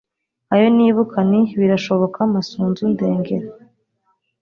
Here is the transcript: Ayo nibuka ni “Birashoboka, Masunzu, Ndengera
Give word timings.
Ayo 0.53 0.67
nibuka 0.75 1.19
ni 1.29 1.41
“Birashoboka, 1.59 2.19
Masunzu, 2.33 2.83
Ndengera 2.93 3.47